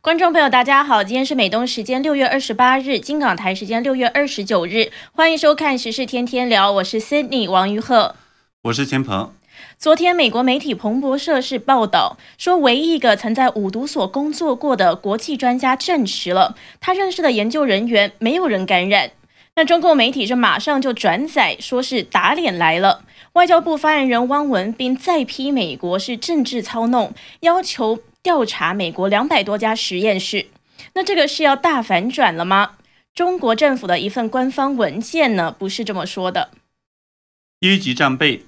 [0.00, 8.14] 观众朋友，大家好，今天是美东时间六月二十八日，金港台时间六月二十九日，欢迎收看时事天天聊，我是 Sydney 王于鹤，
[8.62, 9.32] 我是钱鹏。
[9.76, 19.10] 昨天，美国媒体彭博社是报道说，唯一一个曾在五毒所工作过的国际专家证实了，他认识的研究人员没有人感染。
[19.56, 23.02] 那中共媒体是马上就转载，说是打脸来了。
[23.32, 27.98] 外交部发言人汪文斌再批美国是政治操弄，要求。
[28.28, 30.48] 调查美国两百多家实验室，
[30.92, 32.72] 那这个是要大反转了吗？
[33.14, 36.50] 中国政府的一份官方文件呢，不是这么说的。
[37.60, 38.44] 一级战备，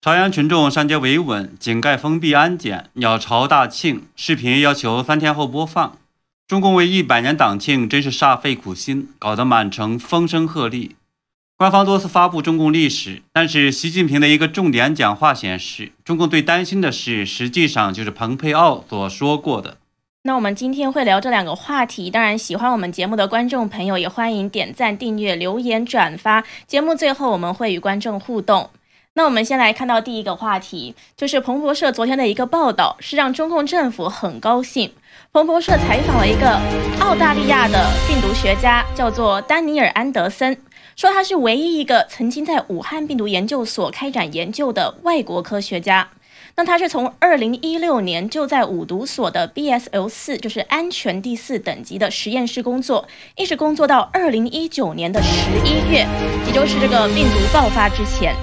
[0.00, 5.98] 朝阳群众上街维稳，井盖封闭安检，鸟巢大庆，视频要求三天后播放。
[6.46, 10.92] 中共为一百年党庆，真是煞费苦心，搞得满城风声鹤唳。
[11.58, 19.76] 官方多次发布中共历史，但是习近平的一个重点讲话显示，中共最担心的事，实际上就是蓬佩奥所说过的。
[20.22, 26.44] 那我们今天会聊这两个话题，当然喜欢我们节目的观众朋友也欢迎点赞、订阅、留言、转发。
[26.68, 28.70] 节目最后我们会与观众互动。
[29.14, 34.92] 那我们先来看到第一个话题，就是彭博社昨天的一个报道，是让中共政府很高兴。
[35.32, 36.60] 彭博社采访了一个
[37.00, 40.56] 澳大利亚的病毒学家，叫做丹尼尔·安德森。
[40.98, 46.08] 说他是唯一一个曾经在武汉病毒研究所开展研究的外国科学家。
[46.56, 56.04] 那他是从二零一六年就在五毒所的 BSL 四，就是安全第四等级的实验室工作，一直工作到二零一九年的十一月，
[56.44, 58.34] 也就是这个病毒爆发之前。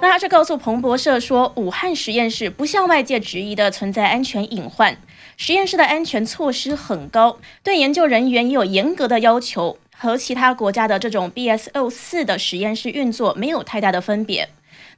[0.00, 4.96] 那他是告诉彭博社说，武汉实验室不像外界质疑的存在安全隐患，
[5.36, 9.78] 实验室的安全措施很高，对研究人员也有严格的要求。
[9.96, 14.48] 和其他国家的这种 BSL 四的实验室运作没有太大的分别。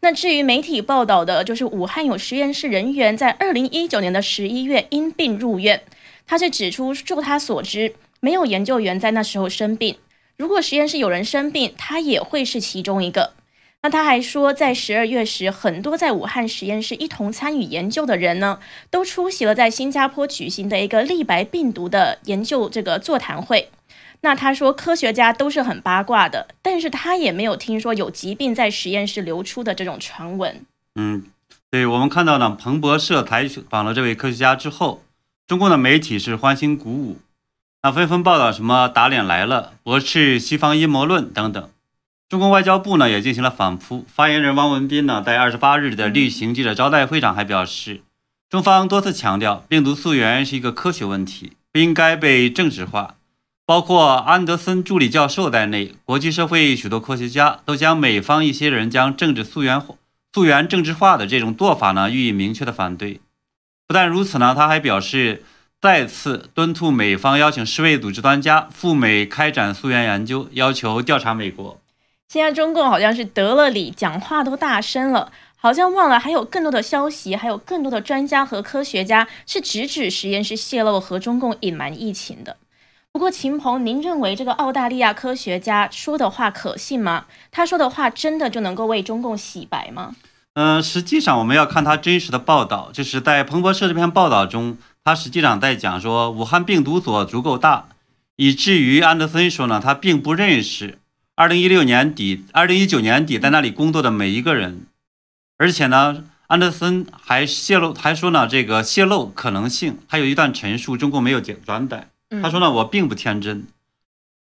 [0.00, 5.82] 那至于媒体报道的，就是武汉有实验室人员在二零一九年的十一月因病入院。
[6.26, 9.96] 他是指出，就他所知，没有研究员在那时候生病。
[10.36, 13.32] 如果实验室有人生病，他也会是其中一个。
[13.82, 18.58] 那他还说，在十二月时，很多在武汉实验室一同参与研究的人呢，
[18.90, 23.70] 都出席了在新加坡举行的一个立白病毒的研究这个座谈会。
[24.26, 30.66] 那他说，科学家都是很八卦的，但是他也没有听说有疾病在实验室流出的这种传闻。
[30.96, 31.26] 嗯，
[31.70, 35.04] 对我们看到呢，彭博社采访了这位科学家之后，
[35.46, 37.18] 中共的媒体是欢欣鼓舞，
[37.84, 41.68] 那纷纷报道什么打脸来了，驳斥西方阴谋论等等。
[42.28, 48.00] 中共外交部呢也进行了反扑，发言人汪文斌呢在二十八日的例行记者招待会上还表示，
[48.50, 53.14] 中方多次强调，病毒溯源是一个科学问题，不应该被政治化。
[53.66, 59.82] 包括安德森助理教授在内，国际社会许多科学家都将美方一些人将政治溯源
[60.32, 63.20] 溯源政治化的这种做法呢予以明确的反对。
[63.88, 65.42] 不但如此呢，他还表示
[65.80, 71.80] 再次敦促美方邀请世卫组织专家赴美开展溯源研究，要求调查美国。
[72.28, 82.56] 现在中共好像是得了理，讲话都大声了，好像忘了还有更多的消息，还有更多的专家和科学家是直指实验室泄露和中共隐瞒疫情的。
[83.16, 87.24] 不过，秦鹏，您认为这个澳大利亚科学家说的话可信吗？
[87.50, 90.14] 他说的话真的就能够为中共洗白吗？
[90.52, 97.88] 嗯，实际上我们要看他真实的报道，就是在彭博社这篇报道中，他实际上在讲说武汉病毒所足够大，
[98.36, 100.98] 以至于安德森说呢，他并不认识
[101.36, 104.82] 二零一六年底、二零一九年底在那里工作的每一个人，
[105.56, 112.08] 而且呢，安德森还泄露，还说呢，这个泄露可能性还有一段陈述，中共没有转载。
[112.42, 113.66] 他说呢，我并不天真。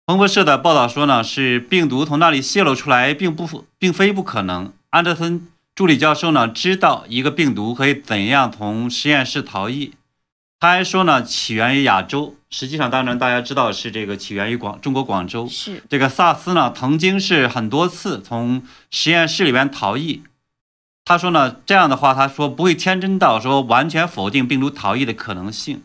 [0.06, 4.74] 彭博社的报道说呢，是病毒从那里泄露出来，并不并非不可能。
[4.90, 9.94] 安德森助理教授呢，知道一个病毒可以怎样从实验室逃逸。
[10.60, 12.36] 他还说呢，起源于亚洲。
[12.50, 15.48] 实际上，当然大家知道是这个起源于广中国广州。
[15.50, 18.62] 是这个萨斯呢，曾经是很多次从
[18.92, 20.24] 实验室里边逃逸。
[21.04, 25.82] 他说呢，这样的话，他说不会天真到说完全否定病毒逃逸的可能性。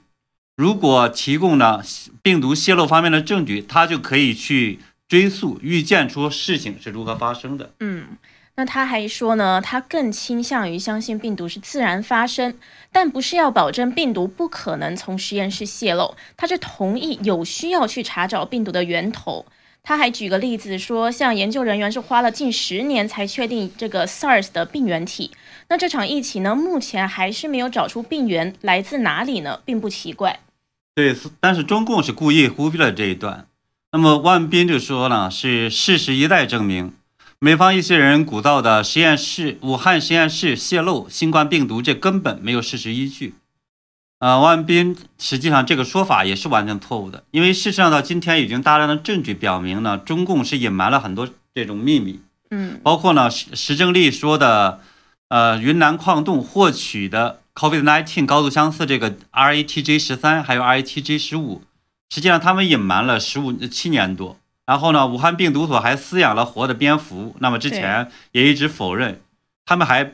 [0.58, 1.84] 如果提供了
[2.20, 7.70] 病毒泄露方面的证据，他就可以去追溯、预见出事情是如何发生的。
[7.78, 8.06] 嗯，
[8.56, 12.55] 那他还说呢，他更倾向于相信病毒是自然发生，
[12.90, 16.16] 但不是要保证病毒不可能从实验室泄露。
[16.37, 19.46] 他是同意有需要去查找病毒的源头。
[19.84, 25.31] 他还举个例子说，像研究人员是花了近十年才确定这个 SARS 的病原体。
[25.69, 30.40] 那这场疫情呢，目前还是没有找出病源来自哪里呢，并不奇怪。
[30.98, 33.46] 对，但是中共是故意忽略了这一段。
[33.92, 36.92] 那么万斌就说呢，是事实一再证明，
[37.38, 43.36] 美方一些人鼓噪的实验室武汉实验室泄露新冠病毒，这根本没有事实依据。
[44.18, 52.18] 呃，万斌实际上这个说法也是完全错误的，因为事实上到今天已经大量的证据表明呢，中共是隐瞒了很多这种秘密，
[52.50, 54.80] 嗯包括呢石石正丽说的，
[55.28, 61.64] 呃，云南矿洞获取的 COVID-19 高度相似这个 RATG 十三还有 RATG 十五，
[62.08, 64.38] 实际上他们隐瞒了十五七年多。
[64.64, 69.20] 然后呢，武汉病毒所还饲养了活的蝙蝠，那么之前也一直否认，
[69.66, 70.12] 他们还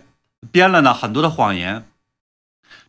[0.50, 1.84] 编了呢很多的谎言。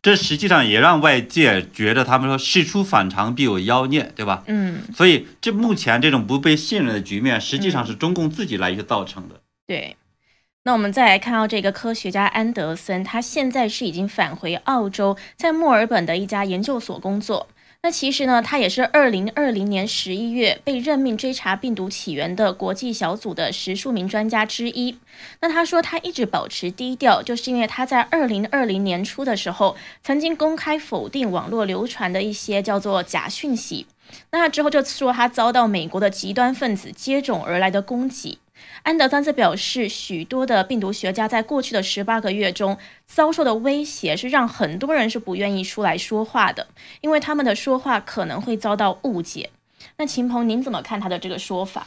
[0.02, 4.44] 这实际上也让外界觉得他们说事出反常必有妖孽，对吧？
[4.48, 9.42] 嗯，所以这目前这种不被信任的局面，实际上是中共自己来去造成的。
[9.68, 9.98] 对。
[10.68, 17.48] 那我们再来看到这个科学家安德森，他现在是已经返回澳洲，在墨尔本的一家研究所工作。
[17.84, 24.98] 那其实呢，他也是二零二零年十一月被任命追查病毒起源的国际小组的十数名专家之一。
[25.42, 33.86] 那他说他一直保持低调，就是因为他在二零二零年初的时候，曾经公开否定网络流传的一些叫做假讯息。
[34.32, 38.40] 那之后就说他遭到美国的极端分子接踵而来的攻击。
[38.84, 46.68] 安德森则表示，许多的病毒学家在过去的十八个月中遭受的威胁，是让很多人是不愿意出来说话的，
[47.02, 49.50] 因为他们的说话可能会遭到误解。
[49.98, 51.86] 那秦鹏，您怎么看他的这个说法？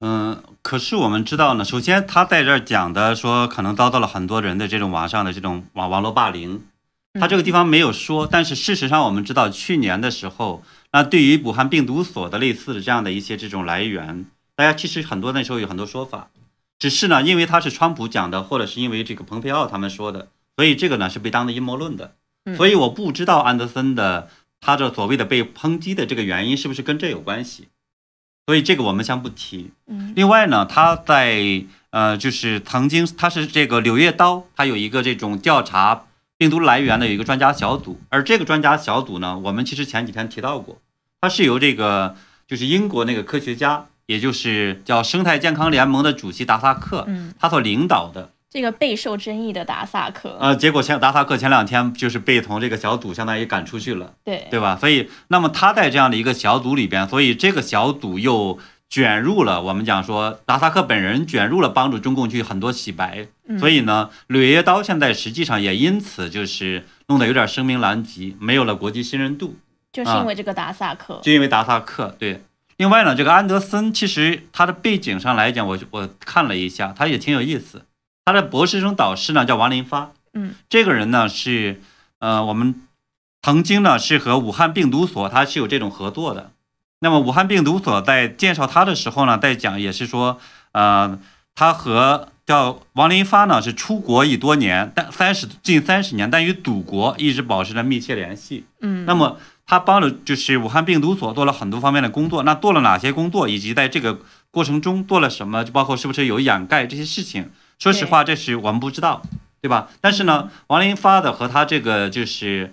[0.00, 6.62] 嗯，可是我们知道呢，首先他在这儿讲的说，可能遭到了很多人的这种网上的这种网网络霸凌，
[7.18, 10.62] 他这个地方没有说，但是事实上我们知道，去年的时候，
[10.92, 16.30] 那对于武汉病毒所的类似的这样的一些这种来源，大家其实很多那时候有很多说法。
[16.78, 22.14] 只是呢，因为他是川普讲的，或者是因为这个蓬佩奥他们说的，所以这个呢是被当的阴谋论的。
[22.56, 24.28] 所以我不知道安德森的
[24.60, 27.68] 他这所谓的被抨击的这个原因是不是跟这有关系。
[28.44, 29.70] 所以这个我们先不提。
[29.86, 36.04] 嗯另外呢，他在呃，就是曾经他是这个《柳叶刀》，他有一个这种调查
[36.36, 40.78] 病毒来源的有一个专家小组，而这个专家小组呢，我们其实前几天提到过，
[41.22, 42.16] 它是由这个
[42.46, 43.86] 就是英国那个科学家。
[44.06, 54.76] 也就是叫生态健康联盟的主席达萨克，嗯，他所领导的这个备受争议的达萨克，呃，结果前达萨克前两天就是被从这个小组相当于赶出去了，对对吧？
[54.76, 58.58] 所以，那么他在这样的一个小组里边，所以这个小组又
[58.88, 69.56] 卷入了我们讲说达萨克本人卷入了帮助中共去很多洗白，嗯所以呢，柳叶刀现在实际上也因此就是弄得有点声名狼藉，没有了国际信任度，
[69.92, 72.44] 就是因为这个达萨克，就因为达萨克对。
[72.76, 77.86] 另外呢，这个安德森其实他的背景上来讲，我我看了一下，他也挺有意思。
[78.24, 81.80] 他的博士生导师呢叫王林发，嗯，这个人呢是
[82.18, 82.82] 呃我们
[83.42, 86.50] 曾经呢是和武汉病毒所他是有这种合作的。
[87.00, 90.40] 那么武汉病毒所在介绍他的时候呢，在讲也是说，
[90.72, 91.18] 呃，
[91.54, 98.64] 他和叫王林发呢是出国已多年，但三十近三十年，但与祖国一直保持着密切联系。
[98.80, 104.20] 嗯，那么他帮了就是武汉病毒所做了很多方面的工作，那做了哪些工作，以及在这个
[104.50, 107.50] 过程中做了什么，就包括是不是有掩盖这些事情。
[107.78, 109.22] 说实话，这是我们不知道，
[109.60, 109.88] 对吧？
[110.00, 112.72] 但是呢，王林发的和他这个就是，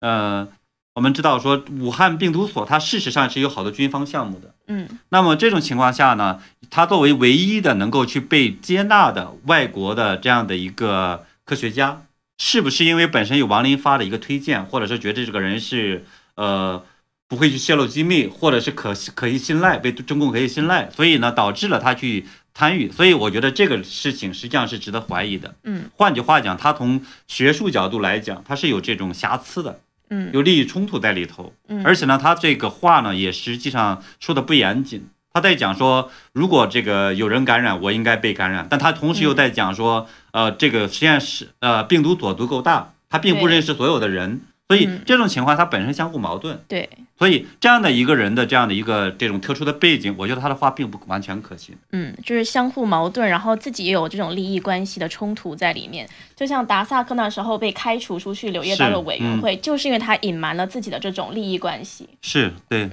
[0.00, 0.46] 呃，
[0.94, 4.54] 我们知道说武汉病毒所它事实上是有好多军方项目的。
[4.68, 6.40] 嗯那么这种情况下呢，
[6.70, 12.02] 他作为唯一的能够去被接纳的外国的这样的一个科学家，
[12.38, 16.82] 是不是因为本身有王林发的一个推荐，或者是觉得这个人是呃
[17.28, 22.90] 不会去泄露机密，或者是可可以信赖，被中共可以信赖，所以呢导致了他去参与。
[22.92, 25.54] 所以我觉得这个事情实际上是值得怀疑的。
[25.64, 31.52] 嗯换句话讲，他从学术角度来讲，他是有这种瑕疵的，嗯有利益冲突在里头。
[31.68, 35.08] 嗯，而且呢，他这个话呢也实际上说的不严谨。
[35.34, 38.66] 他在讲说，如果这个有人感染，我应该被感染。
[38.68, 46.58] 但他同时又在讲说，呃，这个实验室呃病毒所足够大，他并不认识所有的人，所以嗯这种情况它本身相互矛盾。
[46.66, 46.88] 对，
[47.18, 51.76] 所以这样的一个人的这样的一个这种特殊的背景，我觉得他的话并不完全可信。
[51.90, 56.08] 嗯，就是相互矛盾，然后自己也有这种利益关系的冲突在里面。
[56.34, 62.08] 就像达萨克那时候被开除出去柳叶刀的委员会，就是因为他隐瞒了自己的这种利益关系。
[62.22, 62.88] 是对，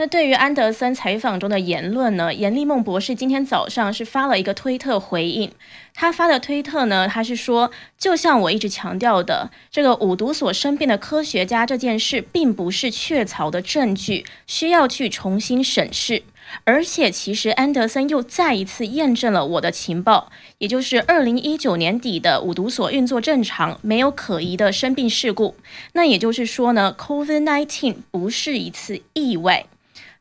[0.00, 5.52] 那对于安德森采访中的言论呢，严立梦博士今天早上是发了一个推特回应。
[5.92, 16.22] 他发的推特呢，他是说，就像我一直强调的，这个五毒所生病的科学家这件事，并不是确凿的证据，需要去重新审视。
[16.64, 25.56] 而且，其实安德森又再一次验证了我的情报，也就是二零一九年底的五毒所运作正常，没有可疑的生病事故。
[25.92, 29.66] 那也就是说呢，COVID-19 不是一次意外。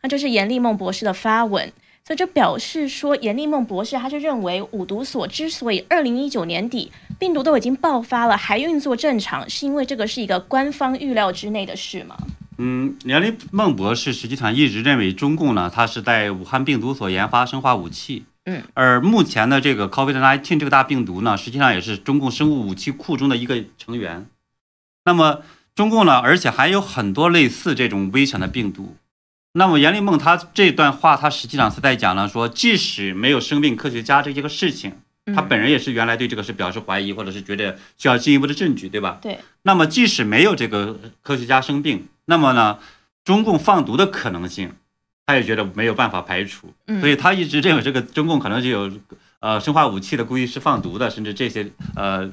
[0.01, 1.71] 那就是严立梦博士的发文。
[2.05, 12.17] 所以这表示说，严立梦博士他是认为五毒所之所以二零一九年底病毒都已经爆发了，还运作正常，是因为这个是一个官方预料之内的事吗？
[12.57, 18.23] 嗯，严立梦博士实际上一直认为中共呢，它是在武汉病毒所研发生化武器。
[18.45, 24.25] 嗯，而目前的这个 COVID-19 这个大病毒呢，实际上也是中共生物武器库中的一个成员。
[25.05, 25.41] 那么
[25.75, 28.95] 中共呢，而且还有很多类似这种危险的病毒。
[29.53, 34.93] 那么严立梦他这段话，他实际上是在讲呢说，即使没有生病科学家这些个事情，
[35.35, 39.17] 他本人也是原来对这个是表示怀疑，或者是觉得需要进一步的证据，对吧？
[39.21, 39.39] 对。
[39.63, 42.77] 那么即使没有这个科学家生病，那么呢，
[43.23, 44.71] 中共放毒的可能性，
[45.25, 46.71] 他也觉得没有办法排除。
[46.99, 48.91] 所以他一直认为这个中共可能就有
[49.39, 52.29] 呃生化武器的，故意是放毒的，甚至这些呃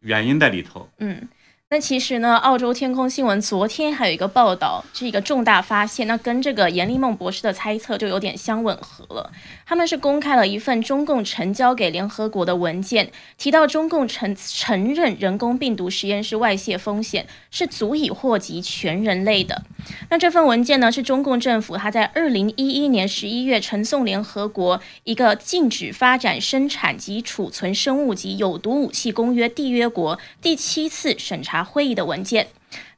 [0.00, 0.88] 原因在里头。
[0.98, 1.28] 嗯。
[1.72, 9.30] 那其实呢，澳洲天空新闻昨天还有一个报道，是一个重大发现，那跟这个严立梦博士的猜测就有点相吻合了。
[9.64, 19.62] 他们是公开了一份中共呈交给联合国的文件，提到中共承承认人工病毒实验室外泄风险是足以祸及全人类的。
[20.08, 31.59] 那这份文件呢，是中共政府他在二零一一年十一月呈送联合国一个禁止发展、生产及储存生物及有毒武器公约缔约国第七次审查。
[31.64, 32.48] 会议的文件，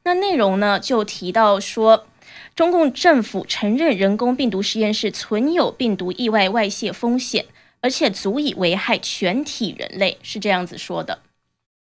[0.03, 2.07] 那内容呢就提到说，
[2.55, 7.45] 中共政府承认人工病毒实验室存有病毒意外外泄风险，
[7.81, 11.19] 而且足以危害全体人类，是这样子说的。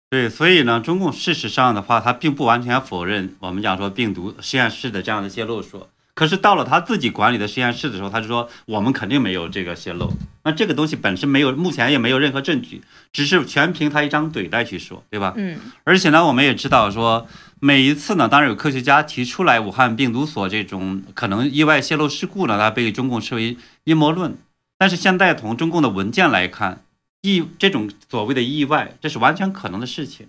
[0.09, 5.89] 对，所以呢，中共事实上的话，它并不完全否认我们讲说病毒实验室的这样的泄露说。
[6.17, 10.11] 可是到了他自己管理的实验室的时候，他就说我们肯定没有这个泄露。
[10.43, 12.81] 那这个东西本身没有，目前也没有任何证据，
[13.13, 15.35] 只是全凭他一张嘴来去说，对吧？
[15.37, 15.59] 嗯。
[15.83, 17.27] 而且呢，我们也知道说，
[17.59, 24.35] 每一次呢，当然有科学家提出来武汉病毒所这种可能意外泄露事故呢，它被中共视为阴谋论。
[24.79, 26.81] 但是现在从中共的文件来看，
[27.21, 30.27] 意这种所谓的意外，这是完全可能的事情。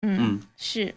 [0.00, 0.94] 嗯，是。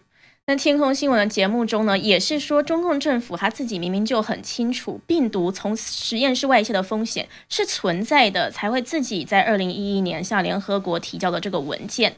[0.50, 12.16] 那天空新闻的节目中呢，也是说中共政府他自己明明就很清楚病毒从实验室外泄的风险是存在的，才会自己在二零一一年向联合国提交的这个文件。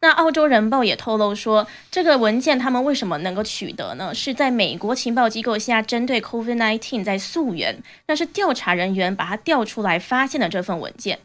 [0.00, 4.14] 那澳洲人报也透露说，这个文件他们为什么能够取得呢？
[4.14, 11.18] 是在美国情报机构下针对 COVID-19 在溯源，那是调查人员把它调出来发现的这份文件。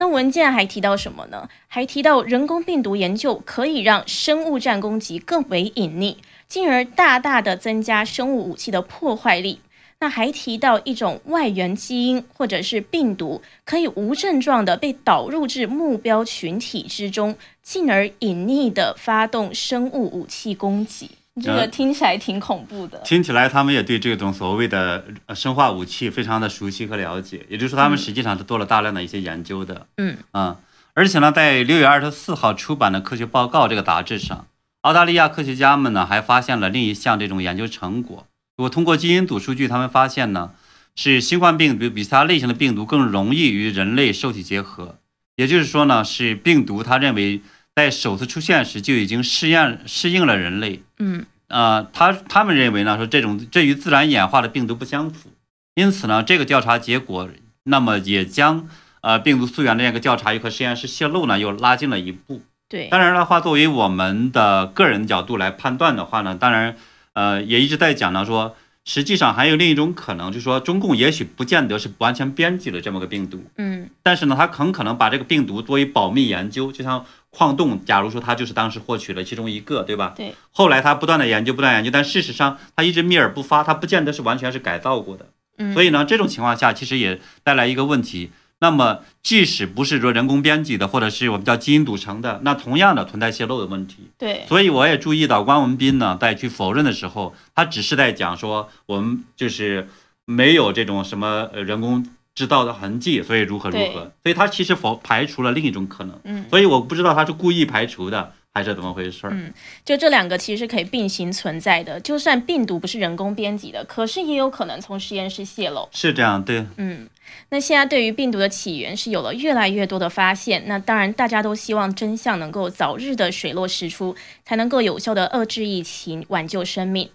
[0.00, 1.48] 那文件还提到什么呢？
[1.66, 9.60] 还提到人工病毒研究可以让生物战攻击更为隐匿，进而大大的增加生物武器的破坏力。
[10.00, 21.17] 那还提到一种外源基因或者是病毒，可以无症状的被导入至目标群体之中，进而隐匿的发动生物武器攻击。
[21.40, 22.98] 这个听起来挺恐怖的。
[23.04, 25.04] 听起来他们也对这种所谓的
[25.34, 29.86] 生化武器非常的熟悉和了解，也就是说他们实际上是做了大量的一些研究的。
[29.96, 30.58] 嗯啊，
[30.94, 34.46] 而且呢，在六月二十四号出版的《科学报告》这个杂志上，
[34.82, 38.26] 澳大利亚科学家们呢还发现了另一项这种研究成果。
[38.56, 40.52] 如果通过基因组数据，他们发现呢，
[40.96, 44.98] 是新冠病毒比其他类型的病毒更容易与人类受体结合。
[45.36, 47.40] 也就是说呢，是病毒他认为。
[47.78, 55.30] 在首次出现时就已经适应适应了人类，嗯，呃，他他们认为呢，说这种这与自然演化的病毒不相符，
[55.76, 57.28] 因此呢，这个调查结果，
[57.62, 58.68] 那么也将
[59.00, 62.42] 呃病毒溯源的这个调查与和实验室泄露呢又拉近了一步。
[62.68, 66.74] 对，当然的话，作为我们的个人角度来判断的话呢，当然，
[67.12, 68.56] 呃，也一直在讲呢说。
[68.88, 80.14] 实际上还有另一种可能，就是说中共也许不见得是完全编辑了这么个病毒，嗯，但是呢，他很可能把这个病毒作为保密研究，就像矿洞，假如说他就是当时获取了其中一个，对吧？
[80.16, 80.34] 对。
[80.50, 85.26] 后来他不断的研究，不断研究，但事实上他一直秘而不发，他不见得是完全是改造过的，
[85.58, 85.74] 嗯。
[85.74, 88.30] 所以呢，这种情况下其实也带来一个问题。
[88.60, 94.10] 那么，即使不是说人工编辑的，或者是我们叫基因组成的，那同样的存在泄露的问题。
[94.18, 99.88] 对，所以我也注意到关文斌呢，在去否认的时候，他只是在讲说我们就是
[100.24, 104.12] 没有这种什么呃人工制造的痕迹，所以如何如何。
[104.22, 106.18] 所以他其实否排除了另一种可能。
[106.24, 108.32] 嗯，所以我不知道他是故意排除的。
[108.58, 109.30] 还是怎么回事儿？
[109.32, 109.52] 嗯，
[109.84, 112.00] 就这两个其实是可以并行存在的。
[112.00, 115.88] 就算病毒不是人工编辑的，可是也有可能从实验室泄露。
[115.92, 116.66] 是这样，对。
[116.76, 117.08] 嗯，
[117.50, 120.64] 那现在对于病毒的起源是有了越来越多的发现。
[120.66, 127.10] 那当然，大家都希望真相能够早日的水落石出，才能够有效的遏制疫情，挽救生命。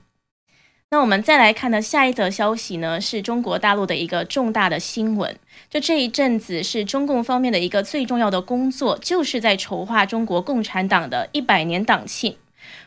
[0.94, 5.36] 那我们再来看的下一则消息呢，是中国大陆的一个重大的新闻。
[5.68, 12.38] 就这一阵子，是中共方面的一个最重要的工作，就是在筹划中国共产党的一百年党庆。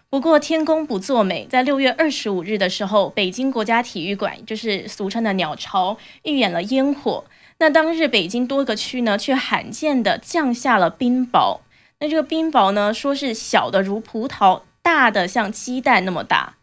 [0.09, 7.25] 不过天公不作美，在六月二十五日的时候，北京国家体育馆就是俗称的鸟巢，预演了烟火。
[7.59, 11.59] 那当日北京多个区呢，却罕见的降下了冰雹。
[11.99, 16.55] 那这个冰雹呢，说是小的如葡萄，大的像鸡蛋那么大。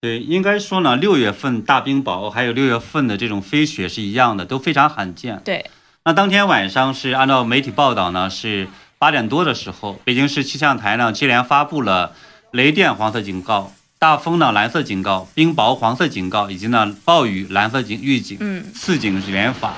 [0.00, 5.40] 对，应该说呢，六月份大冰雹还有六月份的这种飞雪是一样的，都非常罕见。
[5.44, 5.68] 对，
[6.04, 8.68] 那当天晚上是按照媒体报道呢，是
[8.98, 12.12] 八点多的时候，北京市气象台呢接连发布了
[12.52, 18.36] 雷电黄色警告、大风呢蓝色警告、冰雹黄色警告，以及呢暴雨蓝色警预警。
[18.40, 19.74] 嗯，四警是连发，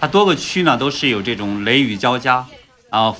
[0.00, 2.46] 它多个区呢都是有这种雷雨交加，
[2.90, 3.14] 然后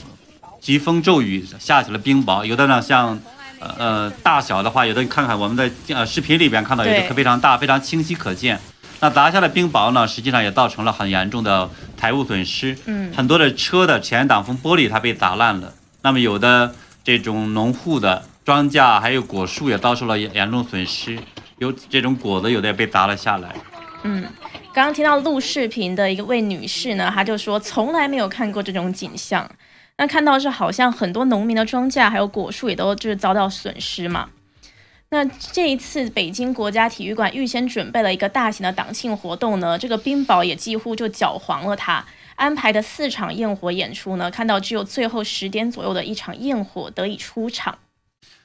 [0.60, 3.20] 疾风骤雨，下起了冰雹，有的呢像。
[3.60, 8.58] 呃呃，大小的话，有的你看看我们在呃视频里边看到，有的非常大，非常清晰可见。
[9.00, 12.76] 那砸下的冰雹呢，实际上也造成了很严重的财物损失。
[12.86, 15.72] 嗯，很多的车的前挡风玻璃它被砸烂了。
[16.02, 16.74] 那么有的
[17.04, 21.18] 这种农户的庄稼还有果树也遭受了严严重损失，
[21.58, 23.54] 有这种果子有的也被砸了下来。
[24.02, 24.22] 嗯，
[24.72, 29.48] 刚刚听到录视频的一位女士呢，她就说从来没有看过这种景象。
[29.98, 34.30] 那看到是好像很多农民的庄稼还有果树也都就是遭到损失嘛。
[35.10, 42.04] 那这一次北京国家体育馆预先准备了一个大型的党庆活动呢，这个冰雹也几乎就搅黄了它
[42.36, 47.78] 安排的四场焰火演出呢，看到只有最后十点左右的一场焰火得以出场。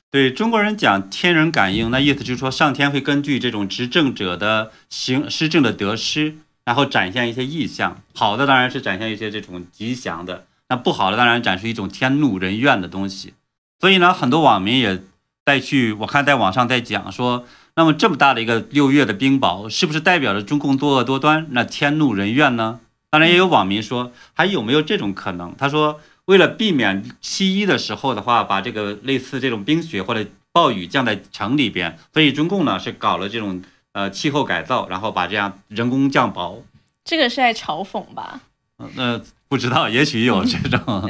[0.09, 10.45] 对中国人讲天人感应，那意思就是说上天会根据这种执政者的行施政的得失，然后展现一些意象，好的当然是展现一些这种吉祥的。
[10.73, 13.35] 那不好的当然展示一种天怒人怨的东西，
[13.79, 15.03] 所以呢，很多网民也
[15.45, 22.79] 在去，我看在网上在讲说，那么这么大的一个六月的冰雹，是不是代表着中共作恶多端，那天怒人怨呢？
[23.11, 25.53] 当然也有网民说，还有没有这种可能？
[25.55, 33.61] 他说，为了避免七一的时候的话，把这个类似这种冰雪或者暴雨降在城里边，所以中共呢是搞了这种
[33.91, 36.63] 呃气候改造，然后把这样人工降雹。
[37.05, 38.41] 这个是在嘲讽吧？
[38.79, 39.21] 嗯，那。
[39.53, 41.07] 不知道， 也许有这种。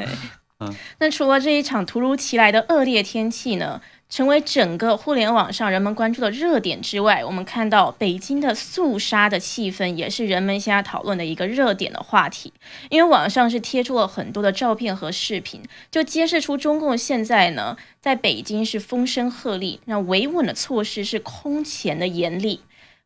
[0.60, 12.52] 嗯，那除了这一场突如其来的恶劣天气呢，成为整个互联网上人们关注的热点之外，我们看到北京的肃杀的气氛也是人们现在讨论的一个热点的话题。
[12.90, 22.60] 因为网上是贴出了很多的照片和视频，就揭示出中共现在呢在北京是风声鹤唳，那维稳的措施是空前的严厉。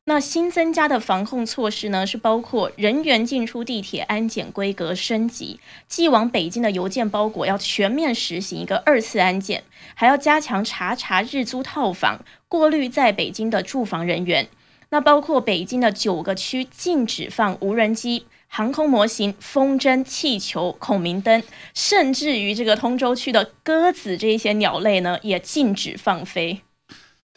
[0.10, 9.66] 那新增加的防控措施呢，是包括人员进出地铁安检规格升级，寄往北京的邮件包裹要全面实行一个二次安检，
[9.96, 14.48] 还要加强查查日租套房，过滤在北京的住房人员。
[14.92, 21.44] 那包括北京的九个区禁止放无人机、航空模型、风筝、气球、孔明灯，
[21.74, 26.62] 甚至于这个通州区的鸽子这些鸟类呢，也禁止放飞。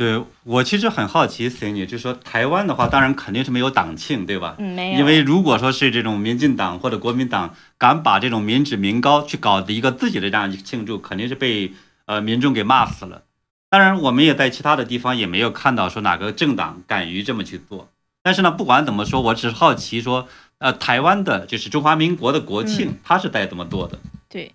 [0.00, 4.56] 对我其实很好奇，Cindy，就是说台湾的话，当然肯定是没有党庆，对吧？
[4.58, 4.98] 嗯，没有。
[4.98, 11.74] 因为如果说是这种民进党或者国民党敢把这种民脂民膏去搞的一个自己的这样一个庆祝，肯定是被
[12.06, 13.24] 呃民众给骂死了。
[13.68, 17.90] 当然，我们也在其他的地方也没有看到说哪个政党敢于这么去做。
[18.22, 23.98] 但是呢，不管怎么说，我只是好奇说，呃，台湾的就是中华民国的国庆，他是在怎么做的？
[24.30, 24.50] 对。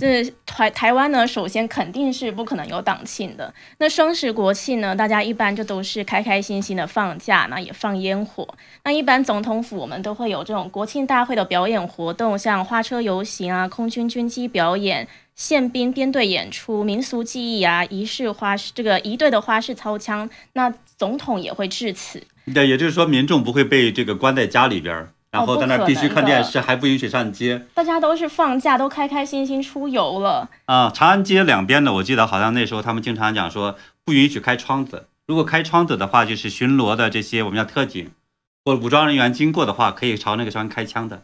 [0.00, 3.52] 这台台湾呢，首先肯定是不可能有党庆的。
[3.78, 8.48] 那双十国庆呢，大家一般就都是开开心心的放假，那也放烟火。
[8.84, 20.30] 那一般总统府我们都会有这种国庆大会的表演活动，像花车游行啊、空军军机表演、宪兵编队演出、民俗技艺啊、仪式花式这个一队的花式操枪。
[20.54, 22.22] 那总统也会致辞。
[22.54, 25.12] 对，也就是说民众不会被这个关在家里边儿。
[25.30, 27.66] 然后在那必须看电视，还不允许上街。
[27.74, 30.48] 大家都是放假，都开开心心出游了。
[30.64, 35.06] 啊，长安街两边的，我记得好像那时候他们经常讲说，不允许开窗子。
[35.26, 38.10] 如果开窗子的话，就是巡逻的这些我们叫特警
[38.64, 41.22] 或武装人员经过的话，可以朝那个窗开枪的。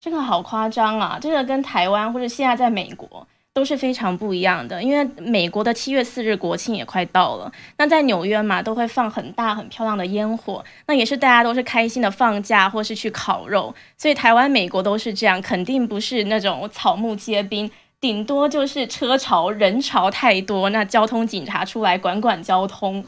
[0.00, 1.18] 这个好夸张啊！
[1.20, 3.26] 这个跟台湾或者现在在美国。
[3.58, 17.68] 都是非常不一样的，因为美国的七月四日国庆也快到了，那在纽约嘛，都会放很大很漂亮的烟火，那也是大家都是开心的放假或是去烤肉，所以台湾、美国都是这样，肯定不是那种草木皆兵，
[18.00, 23.04] 顶多就是车潮人潮太多，那交通警察出来管管交通。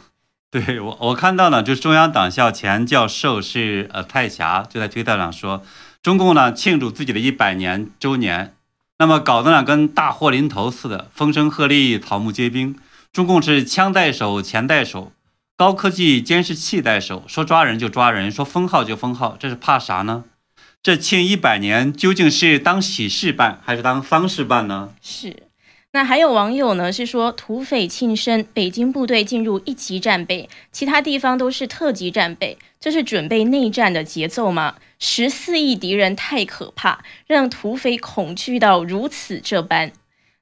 [0.50, 5.62] 对我我看到呢，就是中央党校前教授是呃蔡霞就在推特上说，
[6.02, 8.54] 中共呢庆祝自己的一百年周年。
[9.00, 12.76] 那么搞得呢跟大祸临头似的，风声鹤唳，草木皆兵。
[13.10, 15.10] 中共是枪在手，钱在手，
[15.56, 20.24] 高科技监视器在手，说抓人就抓人，说封号就封号，这是怕啥呢？
[20.82, 24.90] 这庆一百年究竟是当喜事办还是当丧事办呢？
[25.00, 25.44] 是。
[25.92, 34.74] 那还有网友呢是说土匪庆生，北京部队进入一级战备，其他地方都是特级战备，这是准备内战的节奏吗？
[35.00, 39.90] 十四亿敌人太可怕，让土匪恐惧到如此这般。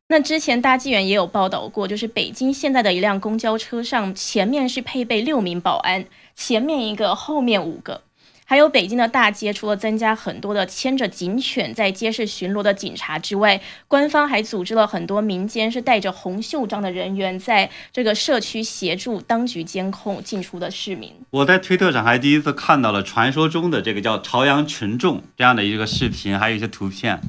[0.08, 8.02] 那之前大纪元也有报道过，就是北京现在的一辆公交车上，前面是配备六名保安，前面一个，后面五个。
[8.50, 21.12] 还有北京的大街，除了增加很多的牵着警犬在街市巡逻的警察之外，官方还组织了很多民间是带着红袖章的人员，在这个社区协助当局监控进出的市民。
[21.28, 27.20] 我在推特上还第一次看到了传说中的这个叫朝阳群众这样的一个视频，还有一些图片。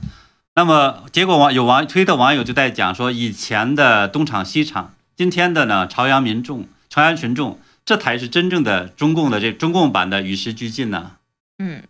[0.56, 7.60] 那么结果网有网推特网友就在讲说，以前的东厂西厂，今天的呢朝阳民众、朝阳群众。
[7.90, 11.14] 这才是真正的中共的这中共版的与时俱进呢。
[11.58, 11.82] 嗯，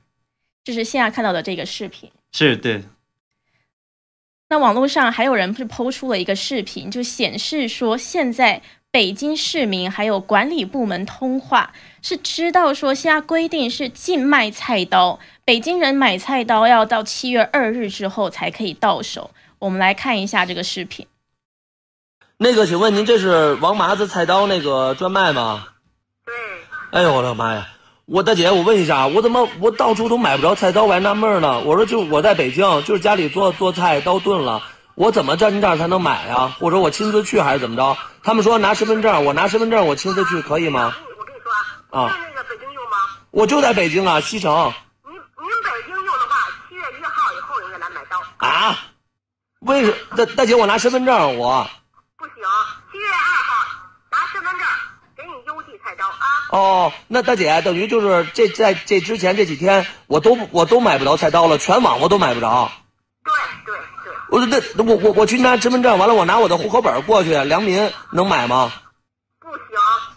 [0.63, 2.09] 这是现在看到的这个视频。
[2.31, 2.85] 是对。
[4.47, 19.31] 那网络上还有人是抛出了一个视频，就显示说，现在北京市民还有管理部门通话，是知道说现在规定是禁卖菜刀，北京人买菜刀要到七月二日之后才可以到手。
[19.59, 21.05] 我们来看一下这个视频。
[22.37, 25.67] 那个，请问您这是王麻子菜刀那个专卖吗？
[26.91, 27.67] 哎呦我的妈呀！
[28.05, 30.85] 我大姐，我问一下，我怎么我到处都买不着菜刀？
[30.85, 31.59] 我还纳闷呢。
[31.59, 34.63] 我说就我在北京，就是家里做做菜刀钝了，
[34.95, 36.55] 我怎么在您这儿才能买呀？
[36.59, 37.95] 或者我亲自去还是怎么着？
[38.23, 40.95] 他们说拿身份证，我拿身份证，我亲自去可以吗？
[41.19, 41.51] 我跟你说
[41.99, 42.97] 啊，在那个北京用吗？
[43.29, 44.73] 我就在北京啊，西城。
[45.05, 45.21] 您您
[45.63, 48.19] 北京用的话，七月一号以后应该来买刀。
[48.37, 48.75] 啊？
[49.59, 51.69] 为什大大姐，我拿身份证，我。
[52.17, 52.33] 不行，
[52.91, 53.67] 七月二号
[54.11, 54.67] 拿身份证。
[56.49, 62.71] 哦，那大姐等于就是这在这之前这几天我都我都买不着菜刀了，全网我都买不着。
[63.23, 63.33] 对
[63.65, 64.13] 对对。
[64.31, 68.73] 我那我我我去拿身份证，完了我拿我的户口本过去，良民能买吗？
[69.39, 69.59] 不行，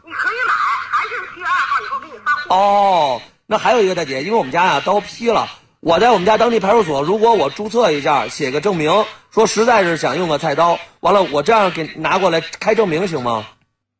[0.07, 0.55] 你可以买，
[0.90, 2.55] 还是七月二号以后给你发货。
[2.55, 5.49] 哦，那还有一个大姐，因为我们家呀刀劈了，
[5.81, 13.45] 我在我们家当地派出所，如果我注册一下，写个证明，说实在是想用个菜刀，完了我这样给拿过来开证明行吗？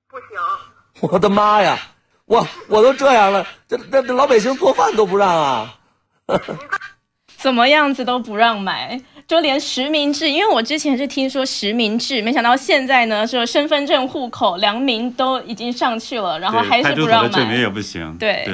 [0.09, 0.29] 不行。
[1.11, 1.79] 我的妈呀！
[2.33, 5.79] 我我都这样了，这这这老百姓做饭都不让啊！
[7.37, 17.29] 怎么样子都不让买，就连实名制，因为我之前是听说实名制，没想到现在呢，说身份证、户口、良民都已经上去了，然后还是不让买。
[17.29, 18.16] 证明也不行。
[18.18, 18.49] 对。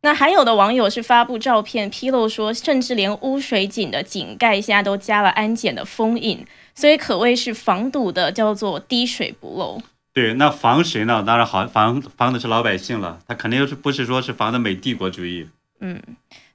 [0.00, 9.80] 那还有的网友是发布照片披露说，甚至连污水井的井盖现在都加了安检的封印，所以可谓是防堵的叫做滴水不漏。
[10.14, 11.24] 对，那防谁呢？
[11.26, 13.18] 当然好，防防的是老百姓了。
[13.26, 15.48] 他肯定是不是说是防的美帝国主义？
[15.80, 16.00] 嗯，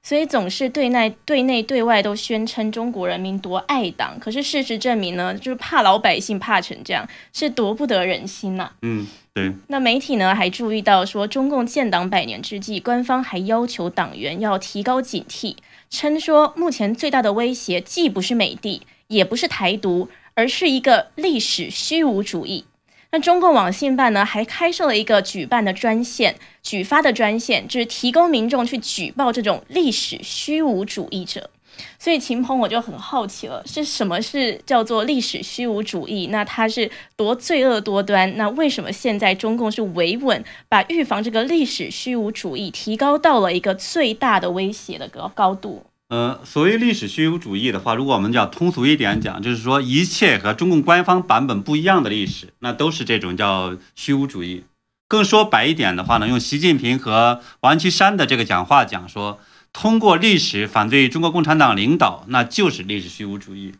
[0.02, 8.72] 所以总是对内、对内、对外都宣称中国人民多爱党，可是事实证明呢，就是怕老百姓怕成这样，是夺不得人心呐。
[8.80, 9.52] 嗯，对。
[9.68, 15.54] 那媒体呢还注意到说，中共建党百年之际，官方还要求党员要提高警惕，
[15.90, 22.64] 称说目前最大的威胁既不是美帝，也不是台独，而是一个历史虚无主义。
[23.12, 31.50] 那中共网信办呢，还开设了一个举办的专线、举发的专线，就是提供民众去举报这种历史虚无主义者。
[31.98, 36.28] 所以秦鹏我就很好奇了，是什么是叫做历史虚无主义？
[36.28, 38.36] 那它是多罪恶多端？
[38.36, 45.84] 那为什么现在中共是维稳，把预防这个历史虚无主义提高到了一个最大的威胁的高高度？
[46.10, 54.64] 呃，所谓历史虚无主义的话，如果我们讲通俗一点讲，就是说一切和中共官方版本不一样的历史，那都是这种叫虚无主义。
[55.06, 59.38] 更说白一点的话呢，用习近平和王岐山的这个讲话讲说，
[59.72, 63.74] 通过历史反对中国共产党领导，那就是历史虚无主义。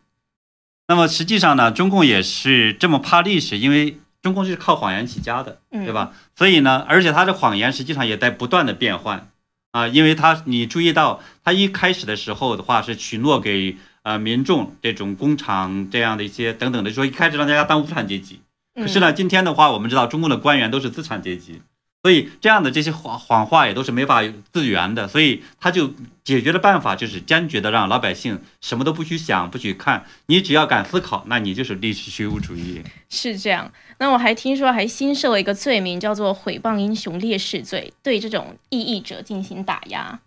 [0.87, 6.13] 那么实际上呢，中共也是这么怕历史，因为中共就是靠谎言起家的，对吧？
[6.37, 9.27] 所以呢，而且他的谎言实际上也在不断的变换。
[9.71, 18.41] 啊，因为他你注意到，他一开始的时候的话是许诺给呃民众这种工厂这样的一些等等的，说一开始让大家当无产阶级。
[18.75, 21.61] 可是呢，今天的话我们知道，中共的官员都是资产阶级。
[22.03, 32.81] 所以这样的这些谎谎话也都是没法自圆的，所以他就解决的办法就是坚决的让老百姓什么都不去想、不去看，你只要敢思考，那你就是历史虚无主义。
[33.09, 33.71] 是这样。
[33.99, 40.19] 那我还听说还新设了一个罪名，叫做毁谤英雄烈士罪，对这种异议者进行打压。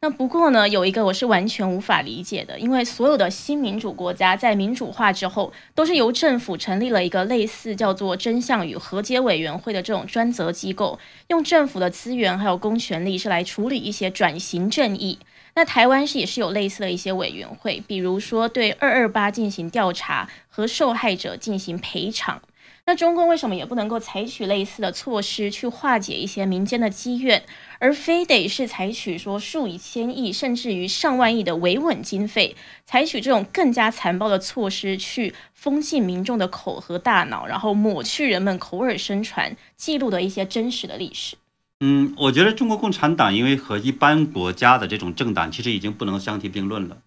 [0.00, 15.18] 那不过呢，有一个我是完全无法理解的，因为所有的新民主国家在民主化之后，都是由政府成立了一个类似叫做真相与和解委员会的这种专责机构，用政府的资源还有公权力是来处理一些转型正义。
[15.54, 22.42] 那台湾是也是有类似的一些委员会，比如说对二二八进行调查和受害者进行赔偿。
[22.88, 27.44] 那中共为什么也不能够采取类似的措施去化解一些民间的积怨，
[27.80, 41.34] 而非得是采取说数以千亿甚至于上万亿的维稳经费，采取这种更加残暴的措施去封禁民众的口和大脑，然后抹去人们口耳相传记录的一些真实的历史？
[41.80, 46.98] 嗯，我觉得中国共产党因为和一般国家的这种政党其实已经不能相提并论了。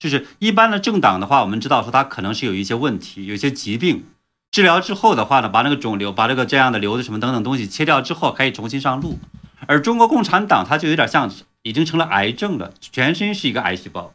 [0.00, 4.04] 就是一般的政党的话，我们知道说它可能是有一些问题，有一些疾病。
[4.50, 9.18] 治疗之后的话呢，把那个肿瘤、把这个这样的瘤子什么等等东西切掉之后，可以重新上路。
[9.66, 11.30] 而中国共产党它就有点像
[11.62, 14.14] 已经成了癌症了，全身是一个癌细胞。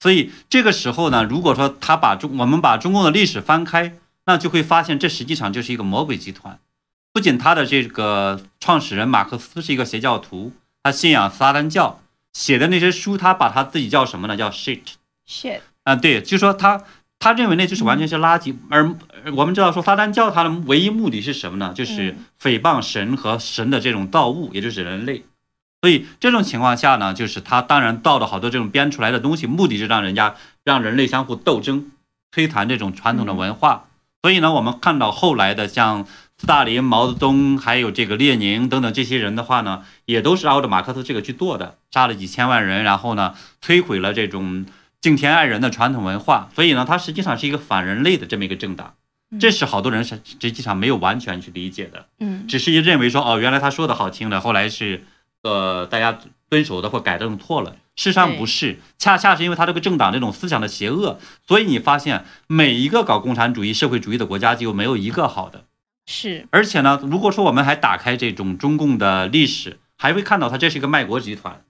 [0.00, 3.94] 所以这个时候呢，如果说他把中我们把中共的历史翻开，
[4.24, 6.58] 那就会发现这实际上就是一个魔鬼集团。
[7.12, 12.00] 不仅他的这个创始人马克思是一个邪教徒，他信仰撒旦教，
[12.32, 14.36] 写的那些书，他把他自己叫什么呢？
[14.36, 14.80] 叫 shit
[15.28, 16.82] shit 啊，对，就说他。
[17.24, 18.94] 他认为那就是完全是垃圾，而
[19.34, 21.72] 我们知道说撒旦教他的唯一目的是什么呢？
[21.74, 25.24] 就是诽谤神和神的这种造物，也就是人类。
[25.80, 30.34] 所以这种情况下呢，就是他当然造了好多这种编出来的东西，目的是让人家
[30.64, 31.92] 让人类相互斗争，
[32.30, 33.86] 推弹这种传统的文化。
[34.20, 36.04] 所以呢，我们看到后来的像
[36.36, 43.34] 斯大林、毛泽东，还有这个列宁等等这些人的话呢，也都是按照马克思这个去做的，杀了几千万人，然后呢，
[43.64, 44.66] 摧毁了这种。
[45.04, 48.94] 敬天爱人的传统文化，所以呢，它实际上是一个反人类的这么一个政党，
[49.38, 55.04] 这是好多人是实际上没有完全去理解的，嗯，只是认为说哦，原来他说的好听的，后来是
[55.42, 65.64] 呃大家遵守的或改正错了，事实上不是，恰恰是因为他这个政党这种思想的邪恶，所以你发现每一个搞共产主义、社会主义的国家就没有一个好的，
[66.06, 71.62] 是，而且呢，如果说我们还打开这种中共的历史，还会看到它这是一个卖国集团。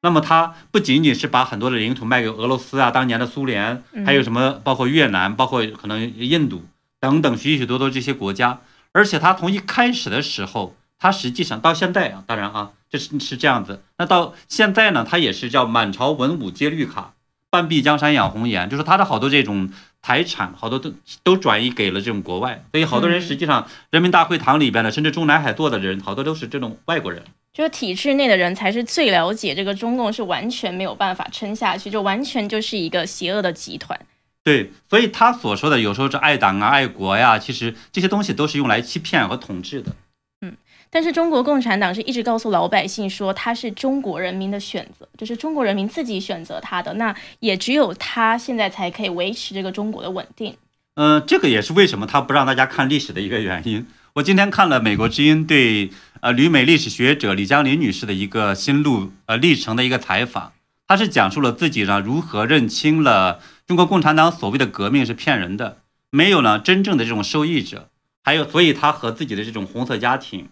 [0.00, 6.64] 那么它不仅仅是把很多的领土卖给俄罗斯啊，当年的苏联，还有什么包括越南，包括可能印度
[7.00, 8.60] 等等许许多多这些国家，
[8.92, 13.82] 而且它从一开始的时候，它实际上到现在啊，当然啊，这是是这样子。
[13.98, 17.14] 那到现在呢，它也是叫满朝文武皆绿卡，
[17.50, 19.70] 半壁江山养红颜，就是它的好多这种
[20.02, 27.22] 财产，好多都都转移给了这种国外，所以好多人实际上人民大会堂里边的，甚至中南海坐的人，好多都是这种外国人。
[27.52, 33.98] 就是体制内的人才是最了解这个中共是完全没有办法撑下去，就完全就是一个邪恶的集团。
[34.44, 39.92] 对，所以他所说的有时候这爱党啊、爱国呀，其实这些东西都是用来欺骗和统治的。
[40.40, 40.56] 嗯，
[40.90, 50.56] 但是中国共产党是一直告诉老百姓说，他是中国人民的选择，就是中国人民自己选择他的，那也只有他现在才可以维持这个中国的稳定。
[50.94, 53.86] 嗯，这个也是为什么他不让大家看历史的一个原因。
[54.14, 55.90] 我今天看了美国之音对。
[56.20, 60.52] 呃，旅美历史学者李江林女士的一个心路呃历程的一个采访，
[60.88, 65.78] 她是讲述了自己呢如何认清了中国共产党所谓的革命是骗人的，
[66.10, 67.88] 没有呢真正的这种受益者，
[68.28, 70.50] 还有所以他和自己的这种红色家庭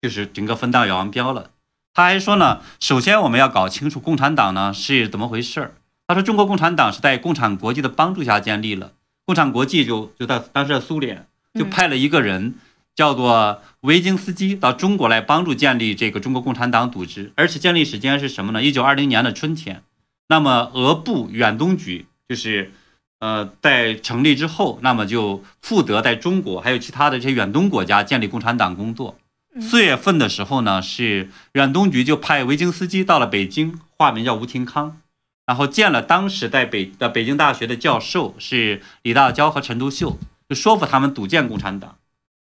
[0.00, 1.50] 就是整个分道扬镳了。
[1.92, 5.74] 他还说呢，首先我们要搞清楚共产党呢是怎么回事儿。
[6.06, 8.92] 他说中国共产党是在共产国际的帮助下建立了，
[9.26, 12.54] 共产国际就就在当时的苏联就派了一个人。
[12.94, 18.60] 叫做维京斯基到中国来帮助建立这个中国共产党组织，而且建立时间是什么呢？
[18.60, 19.84] 一九二零年的春天。
[20.26, 22.72] 那么俄部远东局就是，
[23.20, 29.18] 呃，在成立之后，那么就负责在中国还有其他的这些远东国家建立共产党工作。
[29.60, 35.00] 四月份的时候呢，是远东局就派维京斯基到了北京，化名叫吴廷康，
[35.46, 40.16] 然后见了当时在北的北京大学的教授是李大钊和陈独秀，
[40.48, 41.96] 就说服他们组建共产党。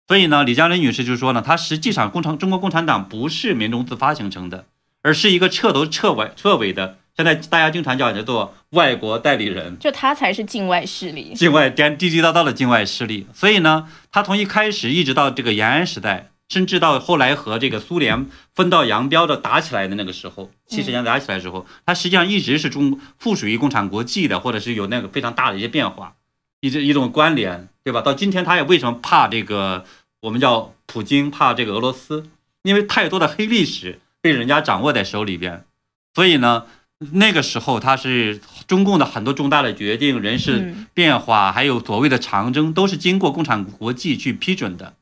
[0.07, 4.65] 所以呢，李嘉林女士就说呢，她实际上共产中国共产党不是民众自发形成的，
[5.01, 13.27] 而是一个彻头彻尾彻尾的，现在大家经常叫叫做外国代理人，就他才是境外势力，境外地地地道道的境外势力。
[13.33, 26.13] 所以呢，他从一开始一直到这个延安时代，甚至到后来和这个苏联分道扬镳的打起来的那个时候，七十年打起来的时候，他实际上一直是中附属于共产国际的，或者是有那个非常大的一些变化，
[26.61, 27.99] 一直一种关联，对吧？
[28.01, 29.83] 到今天他也为什么怕这个？
[30.21, 32.29] 我们叫普京怕这个俄罗斯，
[32.63, 35.65] 因为太多的黑历史被人家掌握在手里边，
[36.13, 36.65] 所以呢，
[37.13, 44.95] 那个时候他是中共的很多重大的决定、人事变化，还有所谓的长征，都是经过共产国际去批准的。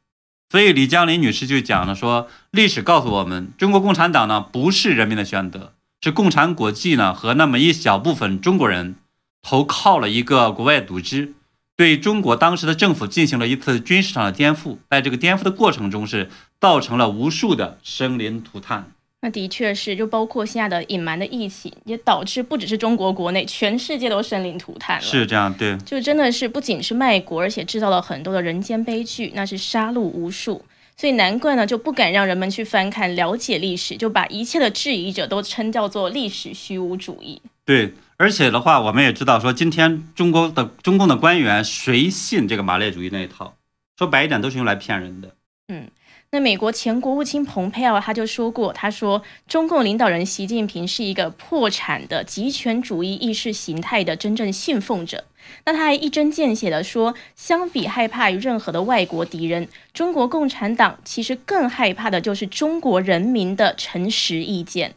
[0.50, 8.96] 所以李江林女士就讲了说，历史告诉我们，中国共产党呢不是人民的选择，是共产国际呢和那么一小部分中国人
[9.42, 11.34] 投靠了一个国外组织。
[11.76, 16.30] 对中国当时的政府进行了一次军事上的颠覆，在这个颠覆的过程中是
[16.60, 18.92] 造成了无数的生灵涂炭。
[19.22, 25.02] 那的确是，就包括现在的隐瞒的疫情，也导致不只是中国国内，全世界都生灵涂炭了。
[25.02, 30.64] 是这样，对，就真的是不仅是卖国，而且制造了很多的人间悲剧，那是杀戮无数。
[30.96, 37.42] 所以难怪呢，就不敢让人们去翻看了解历史，就把一切的质疑者都称叫做历史虚无主义。
[37.66, 43.56] 对，而且的话，我们也知道说，今天中国的中共的官员谁信这个马列主义那一套？
[43.98, 45.36] 说白一点，都是用来骗人的。
[45.70, 45.88] 嗯。
[46.32, 55.24] 那美国前国务卿蓬佩奥他就说过，他说中共领导人习近平是一个破产的极权主义意识形态的真正信奉者。
[55.63, 64.96] 那他还一针见血地说，相比害怕于任何的外国敌人，中国共产党其实更害怕的就是中国人民的诚实意见。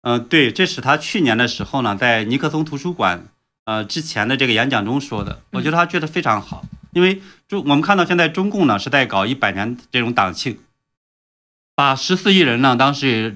[0.00, 3.26] 嗯，对，这是他去年的时候呢，在尼克松图书馆
[3.66, 6.64] 呃之前的这个演讲中说的，我觉得他觉得非常好。
[6.92, 10.58] 因为中我们看到现在中共呢是在搞一百年这种党庆，
[11.74, 13.34] 把十四亿人呢当是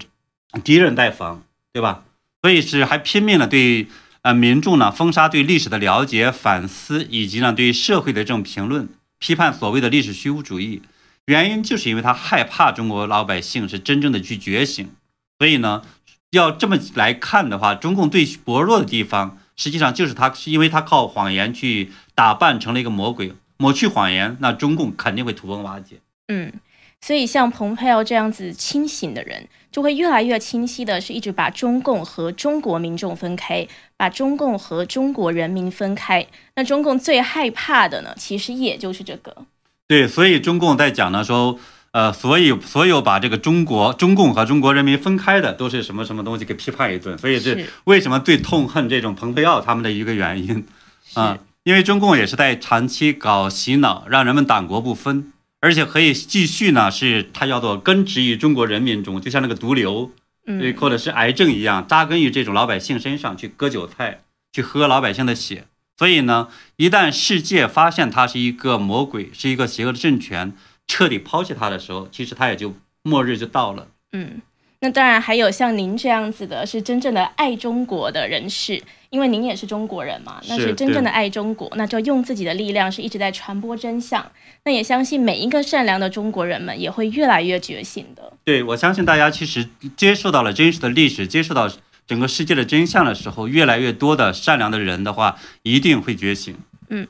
[0.64, 2.02] 敌人在防，对吧？
[2.42, 3.86] 所以是还拼命的对
[4.22, 10.82] 呃民众呢封杀对历史的了解、反思，以及呢对社会的这种评论、批判所谓的历史虚无主义。
[11.26, 14.90] 原因就是因为他害怕中国老百姓是真正的去觉醒。
[15.38, 15.82] 所以呢，
[16.30, 23.34] 要这么来看的话，中共最薄弱的地方，实际上就是他是因为他靠谎言去打扮成了一个魔鬼。
[23.60, 25.96] 抹去谎言，那中共肯定会土崩瓦解。
[26.28, 26.50] 嗯，
[27.02, 33.68] 所以像蓬佩奥这样子清醒的人，就会越来越清晰的是一直把中共和中国民众分开，
[33.98, 36.26] 把中共和中国人民分开。
[36.56, 39.36] 那中共最害怕的呢，其实也就是这个。
[39.86, 41.58] 对，所以中共在讲呢说，
[41.90, 47.18] 呃，所以所有把这个中国、中共和中国人民分开的，都是什么什么东西给批判一顿。
[47.18, 50.66] 所以这为什么最痛恨这种蓬佩奥他们的一个原因
[51.12, 51.36] 啊。
[51.62, 60.10] 因为中共也是在长期搞洗脑，让人们党国不分，而且可以继续呢，是它叫做根植于中国人民中，就像那个毒瘤，
[60.46, 65.66] 嗯，或者是癌症一样，扎根于这种老百姓身上，去割韭菜，去喝老百姓的血。
[65.98, 70.54] 所以呢，一旦世界发现它是一个魔鬼，是一个邪恶的政权，
[70.86, 73.88] 彻底抛弃它的时候，其实它也就末日就到了。
[74.12, 74.40] 嗯。
[74.82, 84.24] 那当然还有像您这样子的，是真正的爱中国的人士，因为您也是中国人嘛，那是真正的爱中国，那就用自己的力量是一直在传播真相。
[84.64, 88.32] 那也相信每一个善良的中国人们也会越来越觉醒的。
[88.42, 91.70] 对，我相信大家其实接受到了真实的历史，接受到
[92.06, 96.56] 整个世界的真相的时候，越来越多的善良的人的话，一定会觉醒。
[96.88, 97.06] 嗯，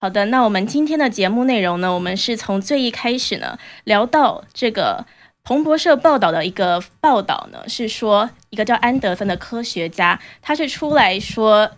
[0.00, 5.06] 好的，那我们今天的节目内容呢，我们是从最一开始呢聊到这个。
[5.44, 11.70] 彭博社报道的一个报道呢，是说一个叫安德森的科学家，他是出来说，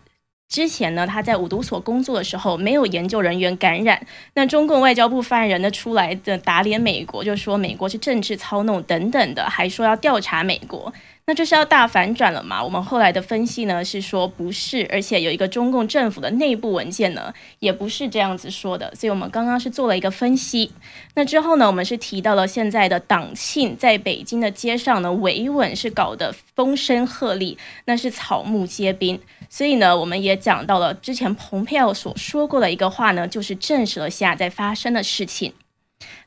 [0.49, 4.07] 之前呢他在五毒所工作的时候，没有研究人员感染。
[4.35, 10.93] 那中共外交部发言人呢出来的打脸美国，就说美国是政治操弄等等的，还说要调查美国。
[11.29, 12.63] 那这是要大反转了吗？
[12.63, 20.71] 我们后来的分析呢是说不是，而且有一个中共政府的内部文件呢也不是这样子说的，所以我们刚刚是做了一个分析。
[21.17, 29.21] 那之后呢，我们是提到了现在的党庆在北京的街上呢维稳是搞得风声鹤唳，那是草木皆兵。
[29.51, 35.53] 所以呢，我们也讲到了之前蓬佩奥所说过的一个话呢，就是证实了现在在发生的事情。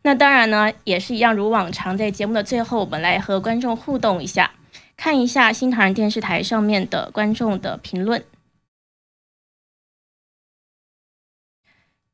[0.02, 4.52] 那当然呢，也是一样，如往常在节目的最后，我们来和观众互动一下。
[5.00, 8.26] 看一下新唐人电视台上面的观众的评论，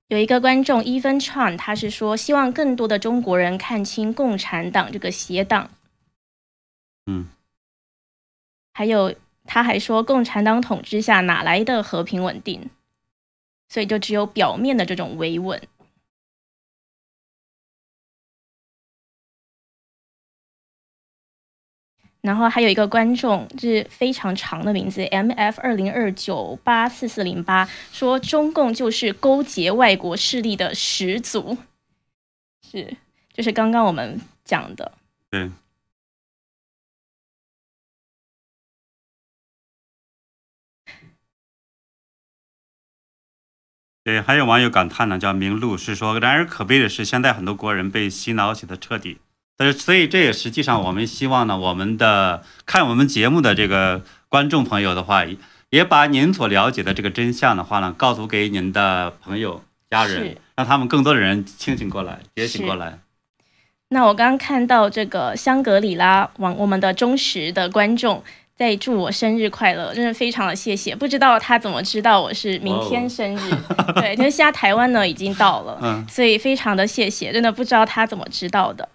[0.07, 5.71] 有一个观众 Even Chan，他是说希望更多的中国人看清共产党这个邪党。
[7.07, 7.27] 嗯，
[8.71, 12.69] 还有他还说共产党统治下哪来的和平稳定？
[13.67, 15.59] 所以就只有表面的这种维稳。
[22.25, 31.55] 然后还有一个观众就是非常长的名字，M F 二零二九八四四零八，说中共就是勾结外国势力的始祖，
[32.67, 32.97] 是，
[33.31, 34.91] 就是刚刚我们讲的，
[35.29, 35.51] 对，
[44.03, 49.19] 对，还有网友感叹呢，叫明路是说，然而可悲的是，现在很多国人被洗脑洗的彻底。
[49.57, 55.23] 呃，所以这也实际上我们希望呢，我们的看我们节目的这个观众朋友的话，
[55.69, 62.99] 也把您所了解的这个真相的话呢，告诉给您的朋友、家人，让他们更多的人清醒过来、觉醒过来。
[63.89, 68.21] 那我刚刚看到这个香格里拉网，我们的忠实的观众
[68.57, 70.93] 在祝我生日快乐，真的非常的谢谢。
[70.93, 73.51] 不知道他怎么知道我是明天生日？
[73.95, 78.89] 对，因为现在台湾呢已经到了，嗯，所以非常的谢谢，真的不知道他怎么知道的。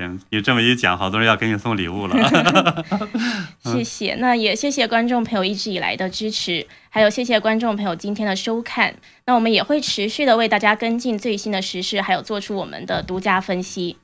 [0.00, 2.84] 行，你这么一讲，好多人要给你送礼物了。
[3.62, 8.94] 谢谢，那也谢谢观众朋友一直以来的支持，还有谢谢观众朋友今天的收看。
[9.26, 13.98] 那我们也会持续的为大家跟进最新的时事，还有做出我们的独家分析。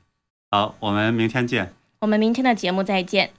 [0.51, 1.73] 好，我们明天见。
[2.01, 3.31] 我们明天的节目再见。